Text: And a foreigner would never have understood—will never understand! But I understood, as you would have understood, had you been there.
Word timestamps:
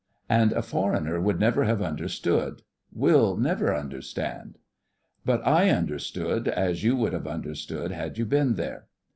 And 0.29 0.51
a 0.53 0.63
foreigner 0.63 1.21
would 1.21 1.39
never 1.39 1.63
have 1.65 1.79
understood—will 1.79 3.37
never 3.37 3.75
understand! 3.75 4.57
But 5.25 5.45
I 5.45 5.69
understood, 5.69 6.47
as 6.47 6.83
you 6.83 6.95
would 6.95 7.13
have 7.13 7.27
understood, 7.27 7.91
had 7.91 8.17
you 8.17 8.25
been 8.25 8.55
there. 8.55 8.87